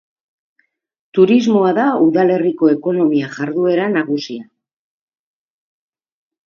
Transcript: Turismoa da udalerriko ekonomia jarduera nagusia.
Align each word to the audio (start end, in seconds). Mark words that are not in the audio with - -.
Turismoa 1.17 1.73
da 1.79 1.85
udalerriko 2.07 2.71
ekonomia 2.77 3.31
jarduera 3.37 3.87
nagusia. 3.99 4.53